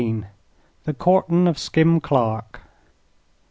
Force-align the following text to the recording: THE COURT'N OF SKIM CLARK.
THE 0.85 0.95
COURT'N 0.95 1.47
OF 1.47 1.59
SKIM 1.59 1.99
CLARK. 1.99 2.61